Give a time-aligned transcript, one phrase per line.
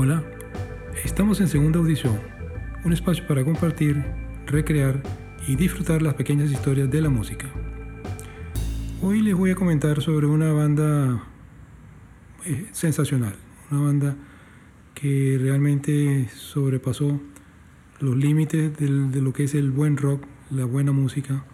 [0.00, 0.22] Hola,
[1.02, 2.20] estamos en segunda audición,
[2.84, 4.00] un espacio para compartir,
[4.46, 5.02] recrear
[5.48, 7.48] y disfrutar las pequeñas historias de la música.
[9.02, 11.24] Hoy les voy a comentar sobre una banda
[12.44, 13.34] eh, sensacional,
[13.72, 14.16] una banda
[14.94, 17.20] que realmente sobrepasó
[17.98, 20.22] los límites de lo que es el buen rock,
[20.52, 21.44] la buena música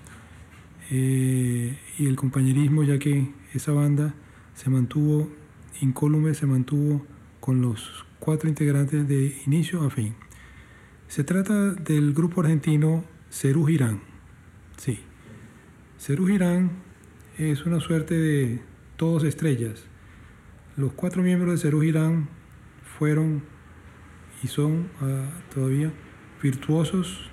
[0.90, 4.14] eh, y el compañerismo, ya que esa banda
[4.52, 5.30] se mantuvo
[5.80, 7.06] incólume, se mantuvo
[7.40, 10.14] con los cuatro integrantes de inicio a fin.
[11.08, 14.00] Se trata del grupo argentino Cerú Girán.
[14.78, 14.98] Sí,
[15.98, 16.70] Cerú Girán
[17.38, 18.60] es una suerte de
[18.96, 19.84] todos estrellas.
[20.76, 22.28] Los cuatro miembros de Cerú Girán
[22.98, 23.42] fueron
[24.42, 25.92] y son ah, todavía
[26.42, 27.30] virtuosos,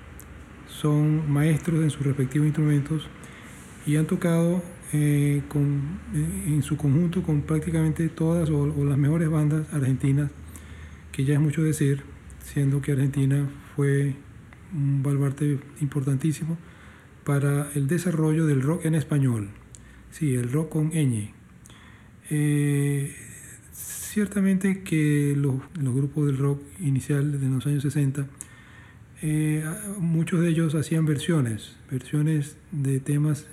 [0.66, 3.08] son maestros en sus respectivos instrumentos
[3.86, 4.62] y han tocado
[4.92, 5.42] eh,
[6.46, 10.30] en su conjunto con prácticamente todas o, las mejores bandas argentinas,
[11.12, 12.02] que ya es mucho decir,
[12.40, 14.16] siendo que Argentina fue
[14.72, 16.58] un baluarte importantísimo
[17.24, 19.50] para el desarrollo del rock en español.
[20.10, 21.32] Sí, el rock con ñ.
[22.30, 23.14] Eh,
[23.72, 28.26] ciertamente que los, grupos del rock inicial de los años 60
[29.22, 29.64] eh,
[29.98, 33.46] muchos de ellos hacían versiones, versiones de temas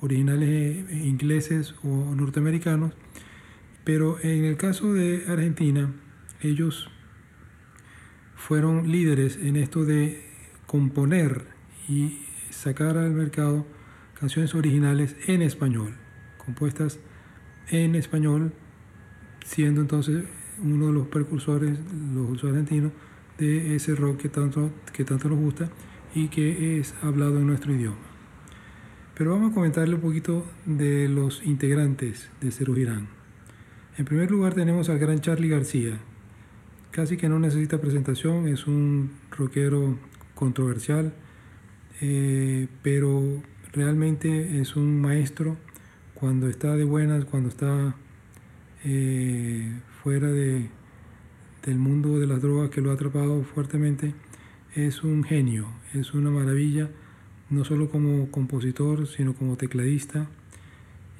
[0.00, 2.92] originales eh, ingleses o norteamericanos,
[3.84, 5.92] pero en el caso de Argentina,
[6.40, 6.88] ellos
[8.38, 10.22] fueron líderes en esto de
[10.66, 11.44] componer
[11.88, 13.66] y sacar al mercado
[14.18, 15.94] canciones originales en español,
[16.38, 16.98] compuestas
[17.68, 18.52] en español,
[19.44, 20.24] siendo entonces
[20.62, 21.78] uno de los precursores,
[22.14, 22.92] los argentinos,
[23.38, 25.68] de ese rock que tanto, que tanto nos gusta
[26.14, 27.96] y que es hablado en nuestro idioma.
[29.14, 33.08] Pero vamos a comentarle un poquito de los integrantes de Cerú Girán.
[33.96, 35.98] En primer lugar tenemos al gran Charlie García.
[36.98, 39.96] Casi que no necesita presentación, es un rockero
[40.34, 41.14] controversial,
[42.00, 43.40] eh, pero
[43.72, 45.56] realmente es un maestro
[46.14, 47.94] cuando está de buenas, cuando está
[48.84, 50.70] eh, fuera de,
[51.64, 54.14] del mundo de las drogas que lo ha atrapado fuertemente,
[54.74, 56.90] es un genio, es una maravilla,
[57.48, 60.28] no solo como compositor, sino como tecladista.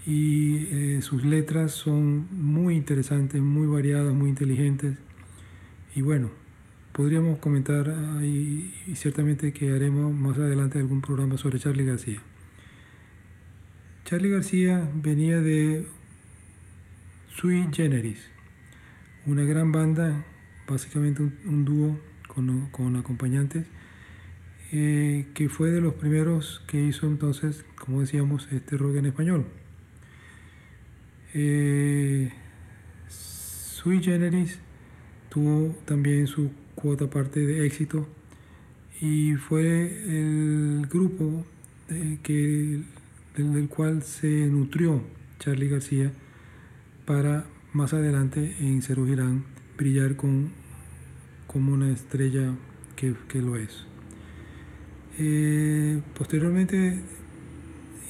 [0.05, 4.99] Y eh, sus letras son muy interesantes, muy variadas, muy inteligentes.
[5.95, 6.31] Y bueno,
[6.93, 12.23] podríamos comentar y, y ciertamente que haremos más adelante algún programa sobre Charlie García.
[14.09, 15.87] Charlie García venía de
[17.37, 18.19] Sui Generis,
[19.27, 20.25] una gran banda,
[20.67, 23.67] básicamente un, dúo con, acompañantes,
[24.73, 29.47] eh, que fue de los primeros que hizo entonces, como decíamos, este rock en español.
[31.35, 32.33] Eh,
[33.09, 34.59] Sui Generis
[35.39, 38.09] tuvo también su cuota parte de éxito
[39.01, 41.45] y fue el grupo
[42.25, 42.83] que,
[43.37, 45.01] del cual se nutrió
[45.39, 46.11] Charlie García
[47.07, 49.45] para más adelante en Cerú Girán
[49.77, 50.51] brillar con,
[51.47, 52.57] como una estrella
[52.97, 53.87] que, lo es.
[55.21, 57.01] Eh, posteriormente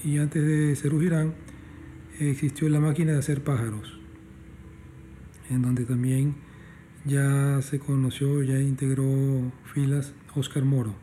[0.02, 1.34] y antes de Cerú Girán
[2.20, 4.00] existió la máquina de hacer pájaros,
[5.50, 6.47] en donde también
[7.04, 10.94] ya se conoció, ya integró filas Oscar Moro,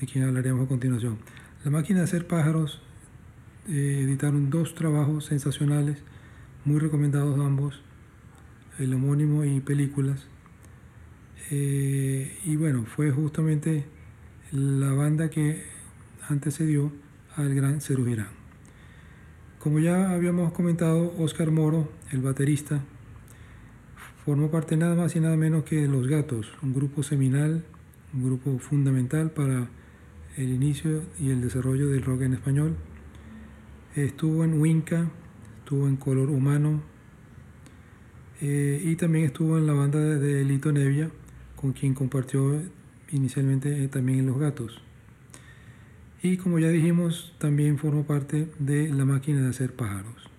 [0.00, 1.18] de quien hablaremos a continuación.
[1.64, 2.80] La máquina de hacer pájaros
[3.68, 6.02] eh, editaron dos trabajos sensacionales
[6.64, 7.82] muy recomendados ambos,
[8.78, 10.26] el homónimo y películas.
[11.50, 13.84] Eh, y bueno, fue justamente
[14.52, 15.64] la banda que
[16.28, 16.92] antecedió
[17.36, 18.06] al gran Cerú.
[19.58, 22.80] Como ya habíamos comentado, Oscar Moro, el baterista,
[24.30, 27.64] formó parte nada más y nada menos que Los Gatos, un grupo seminal,
[28.14, 29.68] un grupo fundamental para
[30.36, 32.76] el inicio y el desarrollo del rock en español.
[33.96, 35.10] Estuvo en Winca,
[35.58, 36.80] estuvo en Color Humano
[38.40, 41.10] eh, y también estuvo en la banda de, Lito Nevia,
[41.56, 42.62] con quien compartió
[43.10, 44.80] inicialmente eh, también en Los Gatos.
[46.22, 50.30] Y como ya dijimos, también formó parte de La Máquina de Hacer Pájaros.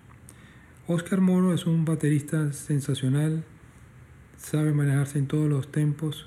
[0.86, 3.44] Oscar Moro es un baterista sensacional,
[4.42, 6.26] sabe manejarse en todos los tempos,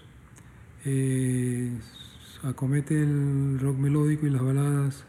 [0.85, 1.71] eh,
[2.43, 5.05] acomete el rock melódico y las baladas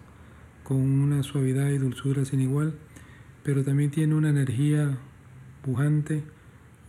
[0.65, 2.75] con una suavidad y dulzura sin igual
[3.47, 4.99] pero también tiene una energía
[5.63, 6.25] pujante,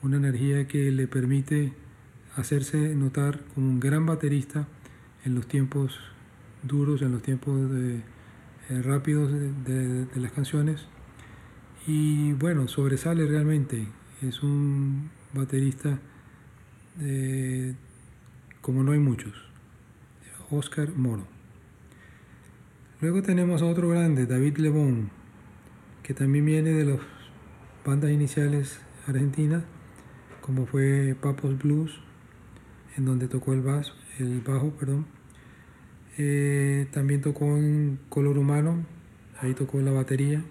[0.01, 1.71] una energía que le permite
[2.35, 4.67] hacerse notar como un gran baterista
[5.23, 5.99] en los tiempos
[6.63, 8.01] duros, en los tiempos eh,
[8.81, 10.87] rápidos de, las canciones.
[11.85, 13.87] Y bueno, sobresale realmente.
[14.23, 15.99] Es un baterista
[16.99, 17.75] eh,
[18.61, 19.33] como no hay muchos,
[20.49, 21.25] Oscar Moro.
[22.99, 25.11] Luego tenemos a otro grande, David Lebón,
[26.01, 26.99] que también viene de las
[27.85, 29.63] bandas iniciales argentinas,
[30.41, 31.99] como fue Papos Blues,
[32.97, 34.71] en donde tocó el, bajo, el bajo.
[34.71, 35.05] Perdón.
[36.17, 38.83] Eh, también tocó en Color Humano,
[39.39, 40.43] ahí tocó la batería.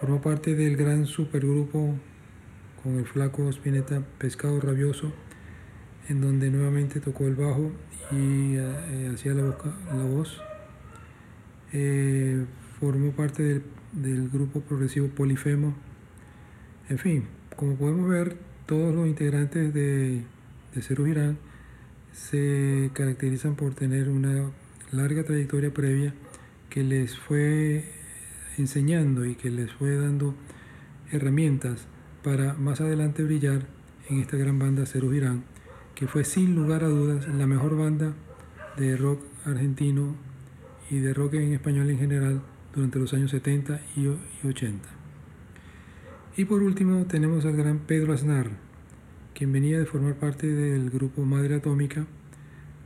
[0.00, 1.94] Formó parte del gran supergrupo
[2.82, 5.12] con el flaco Spinetta Pescado Rabioso,
[6.08, 7.70] en donde nuevamente tocó el bajo
[8.10, 9.44] y eh, hacía la,
[10.04, 10.40] voz.
[11.72, 12.44] Eh,
[12.80, 15.74] formó parte del, del, grupo progresivo Polifemo.
[16.88, 17.24] En fin,
[17.56, 18.36] como podemos ver,
[18.66, 20.22] todos los integrantes de,
[20.74, 21.38] de Cerú Girán
[22.12, 24.50] se caracterizan por tener una
[24.90, 26.14] larga trayectoria previa
[26.70, 27.84] que les fue
[28.56, 30.34] enseñando y que les fue dando
[31.12, 31.86] herramientas
[32.22, 33.66] para más adelante brillar
[34.08, 35.44] en esta gran banda Cerú Girán,
[35.94, 38.14] que fue sin lugar a dudas la mejor banda
[38.76, 40.14] de rock argentino
[40.90, 42.42] y de rock en español en general
[42.74, 44.88] durante los años 70 y 80.
[46.36, 48.50] Y por último tenemos al gran Pedro Aznar,
[49.34, 52.06] quien venía de formar parte del grupo Madre Atómica.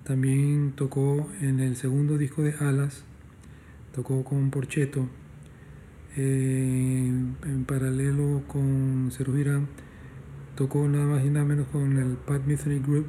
[0.05, 3.05] También tocó en el segundo disco de Alas,
[3.94, 5.08] tocó con Porcheto.
[6.14, 9.68] Eh, en paralelo con Cerú Girán,
[10.56, 13.06] tocó nada más y nada menos con el Pat Metheny Group,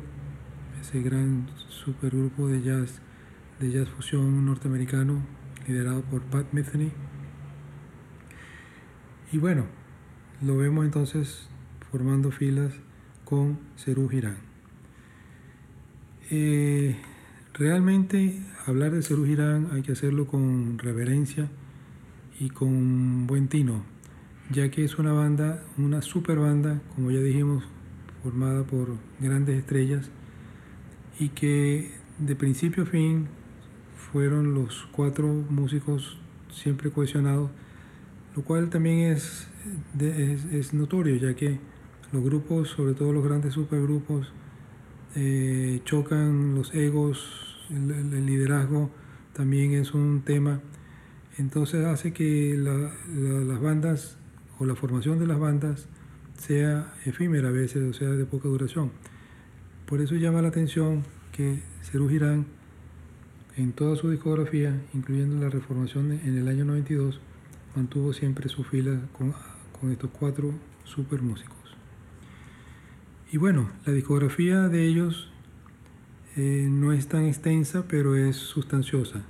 [0.79, 3.01] ese gran supergrupo de jazz
[3.59, 5.21] de jazz fusión norteamericano
[5.67, 6.91] liderado por Pat Metheny.
[9.33, 9.65] Y bueno,
[10.41, 11.49] lo vemos entonces
[11.91, 12.73] formando filas
[13.25, 14.37] con Cerú Girán.
[16.31, 16.95] Eh,
[17.53, 21.49] realmente hablar de Cerú Girán hay que hacerlo con reverencia
[22.39, 23.83] y con buen tino,
[24.51, 27.63] ya que es una banda, una super banda, como ya dijimos,
[28.23, 30.09] formada por grandes estrellas
[31.19, 33.27] y que de principio a fin
[34.11, 36.17] fueron los cuatro músicos
[36.49, 37.49] siempre cohesionados,
[38.35, 39.47] lo cual también es,
[39.99, 41.59] es, notorio, ya que
[42.11, 44.31] los grupos, sobre todo los grandes supergrupos,
[45.15, 48.89] eh, chocan los egos, el, liderazgo
[49.33, 50.61] también es un tema.
[51.37, 54.17] Entonces hace que las bandas
[54.59, 55.87] o la formación de las bandas
[56.37, 58.91] sea efímera a veces, o sea, de poca duración.
[59.87, 62.45] Por eso llama la atención que Cerú Girán
[63.57, 67.19] en toda su discografía, incluyendo la reformación en el año 92,
[67.75, 69.33] mantuvo siempre su fila con,
[69.91, 70.53] estos cuatro
[70.85, 71.57] super músicos.
[73.31, 75.29] Y bueno, la discografía de ellos
[76.37, 79.23] eh, no es tan extensa, pero es sustanciosa.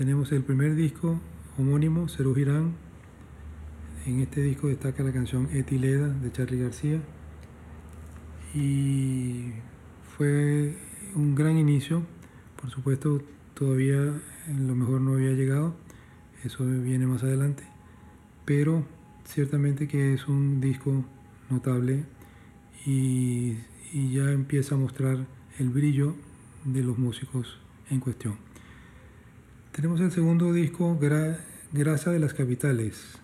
[0.00, 1.20] Tenemos el primer disco
[1.58, 2.72] homónimo, Cerú Girán.
[4.06, 7.02] En este disco destaca la canción Etileda de Charlie García.
[8.54, 9.52] Y
[10.16, 10.74] fue
[11.14, 12.02] un gran inicio
[12.58, 13.20] por supuesto,
[13.52, 13.98] todavía
[14.48, 15.76] lo mejor no había llegado,
[16.44, 17.64] eso viene más adelante,
[18.46, 18.86] pero
[19.26, 21.04] ciertamente que es un disco
[21.50, 22.06] notable
[22.86, 23.58] y,
[23.92, 25.26] ya empieza a mostrar
[25.58, 26.14] el brillo
[26.64, 27.58] de los músicos
[27.90, 28.49] en cuestión.
[29.72, 33.20] Tenemos el segundo disco, Grasa de las Capitales,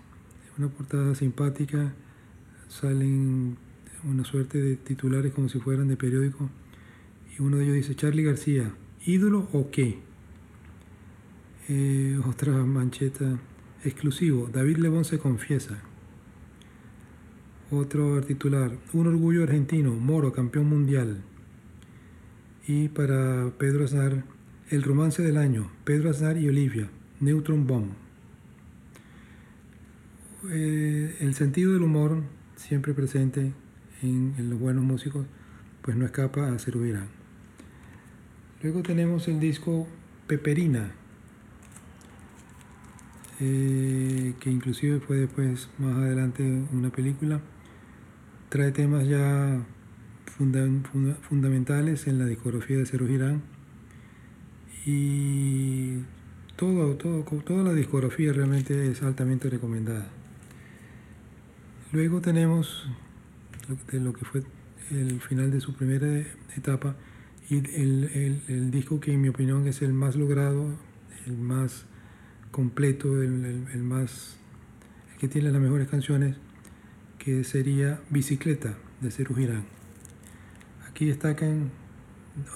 [0.57, 1.93] una portada simpática,
[2.69, 3.57] salen
[4.05, 6.49] una suerte de titulares como si fueran de periódico
[7.37, 8.73] y uno de ellos dice Charlie García,
[9.05, 9.99] ¿Ídolo o qué?
[11.69, 13.39] Eh, otra mancheta
[13.85, 14.49] exclusivo.
[14.53, 15.79] David Lebón se confiesa.
[17.73, 18.71] Otro titular.
[18.93, 19.95] Un orgullo argentino.
[19.95, 21.23] Moro, campeón mundial.
[22.67, 24.25] Y para Pedro Aznar,
[24.71, 25.71] el romance del año.
[25.85, 26.89] Pedro Aznar y Olivia.
[27.21, 27.93] Neutron Bomb.
[30.51, 32.23] Eh, el sentido del humor,
[32.57, 33.53] siempre presente
[34.03, 35.27] en, los buenos músicos,
[35.83, 37.09] pues no escapa a Cerubirán.
[38.63, 39.87] Luego tenemos el disco
[40.27, 40.93] Peperina,
[43.41, 46.43] eh, que inclusive fue después, más adelante,
[46.73, 47.41] una película.
[48.49, 49.65] Trae temas ya
[51.29, 53.56] fundamentales en la discografía de Cero Girán.
[54.87, 55.97] Y
[56.55, 60.07] todo, todo, toda la discografía realmente es altamente recomendada.
[61.93, 62.89] Luego tenemos
[63.91, 64.45] de lo que fue
[64.91, 66.25] el final de su primera
[66.57, 66.95] etapa,
[67.49, 70.77] y el, el, disco que en mi opinión es el más logrado,
[71.27, 71.87] el más
[72.51, 74.37] completo, el, el, más
[75.13, 76.37] el que tiene las mejores canciones,
[77.19, 79.65] que sería Bicicleta de Cerú Girán.
[80.89, 81.71] Aquí destacan,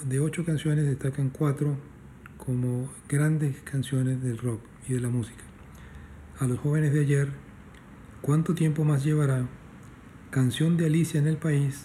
[0.08, 1.76] de ocho canciones, destacan cuatro
[2.44, 5.44] como grandes canciones del rock y de la música.
[6.38, 7.28] A los jóvenes de ayer,
[8.22, 9.46] ¿cuánto tiempo más llevará?
[10.30, 11.84] Canción de Alicia en el país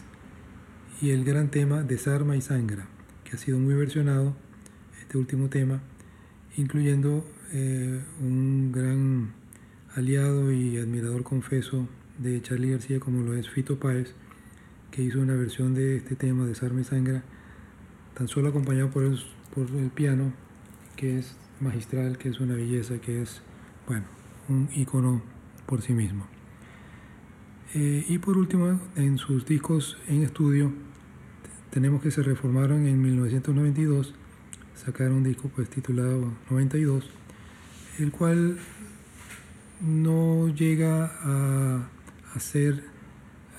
[1.02, 2.88] y el gran tema Desarma y Sangra,
[3.26, 4.34] que ha sido muy versionado,
[5.02, 5.82] este último tema,
[6.56, 9.34] incluyendo eh, un gran
[9.94, 14.16] aliado y admirador confeso de Charlie García como lo es Fito Páez,
[14.90, 17.24] que hizo una versión de este tema Desarma y Sangra,
[18.14, 19.20] tan solo acompañado por el,
[19.54, 20.45] por el piano,
[20.96, 23.42] que es magistral, que es una belleza, que es,
[23.88, 24.06] bueno,
[24.50, 25.22] un icono
[25.66, 26.28] por sí mismo.
[27.74, 30.72] Eh, y por último, en sus discos en estudio,
[31.72, 34.14] tenemos que se reformaron en 1992,
[34.75, 37.10] sacaron un disco pues titulado 92,
[38.00, 38.58] el cual
[39.82, 41.90] no llega a,
[42.40, 42.84] ser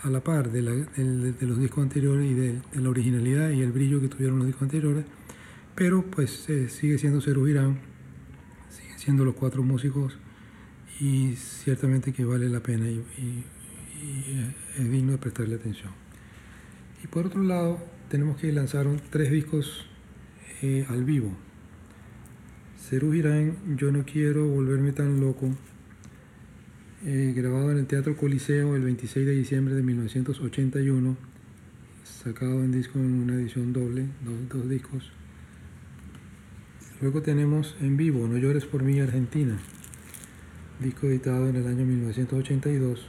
[0.03, 4.09] a la par de, los discos anteriores y de, la originalidad y el brillo que
[4.09, 5.05] tuvieron los discos anteriores,
[5.77, 6.31] pero pues
[6.69, 7.79] sigue siendo Cerú Girán,
[8.71, 10.19] siguen siendo los cuatro músicos
[10.99, 13.45] y ciertamente que vale la pena y,
[14.79, 15.91] es digno de prestarle atención.
[17.03, 17.79] Y por otro lado,
[18.11, 19.87] tenemos que lanzaron tres discos
[20.63, 21.33] eh, al vivo.
[22.79, 25.51] Cerú Girán, Yo no quiero volverme tan loco,
[27.05, 31.17] eh, grabado en el Teatro Coliseo el 26 de diciembre de 1981,
[32.05, 34.07] sacado en disco en una edición doble,
[34.51, 35.11] dos discos.
[37.01, 39.59] Luego tenemos en vivo No llores por mí Argentina,
[40.81, 43.07] disco editado en el año 1982.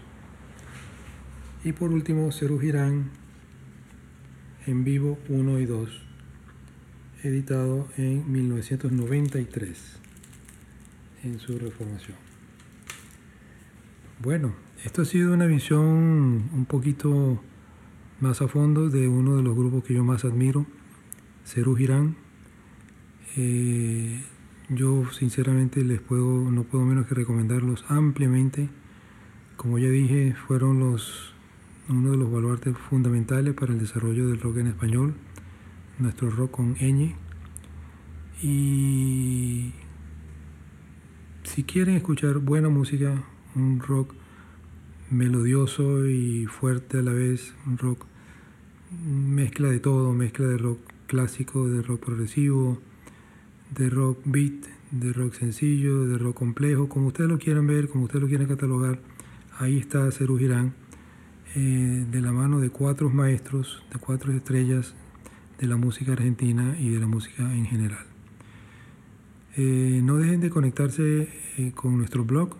[1.63, 3.09] Y por último, Cerú Girán
[4.65, 5.89] en vivo 1 y 2,
[7.23, 9.99] editado en 1993
[11.23, 12.17] en su reformación.
[14.19, 14.53] Bueno,
[14.83, 17.41] esto ha sido una visión un poquito
[18.19, 20.65] más a fondo de uno de los grupos que yo más admiro,
[21.45, 22.26] Cerú Girán.
[23.39, 24.19] Eh,
[24.69, 28.67] yo sinceramente les puedo, no puedo menos que recomendarlos ampliamente.
[29.57, 31.33] Como ya dije, fueron los,
[31.87, 35.13] uno de los baluartes fundamentales para el desarrollo del rock en español,
[35.99, 37.15] nuestro rock con ñ.
[38.41, 39.71] Y
[41.43, 43.23] si quieren escuchar buena música,
[43.55, 44.15] un rock
[45.11, 48.05] melodioso y fuerte a la vez, un rock
[49.05, 52.79] mezcla de todo, mezcla de rock clásico, de rock progresivo,
[53.75, 58.05] de rock beat, de rock sencillo, de rock complejo, como ustedes lo quieran ver, como
[58.05, 58.99] ustedes lo quieran catalogar,
[59.59, 60.73] ahí está Cerú Girán,
[61.55, 64.95] eh, de la mano de cuatro maestros, de cuatro estrellas
[65.59, 68.05] de la música argentina y de la música en general.
[69.55, 72.55] Eh, no dejen de conectarse eh, con nuestro blog,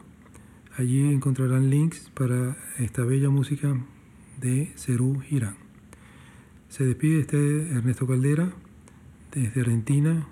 [0.77, 3.77] allí encontrarán links para esta bella música
[4.41, 5.55] de Cerú Girán.
[6.69, 8.51] Se despide este Ernesto Caldera
[9.31, 10.27] desde Argentina,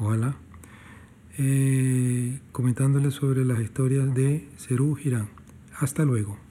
[0.00, 0.36] ojalá,
[1.38, 5.28] eh, comentándoles sobre las historias de Cerú Girán.
[5.78, 6.47] Hasta luego.